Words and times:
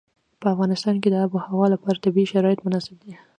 په 0.41 0.45
افغانستان 0.53 0.95
کې 1.01 1.09
د 1.11 1.15
آب 1.23 1.31
وهوا 1.33 1.67
لپاره 1.73 2.03
طبیعي 2.05 2.27
شرایط 2.33 2.59
مناسب 2.65 2.95
دي. 3.03 3.13